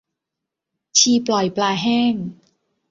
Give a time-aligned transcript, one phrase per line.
[0.97, 2.13] ชีปล่อยปลาแห้ง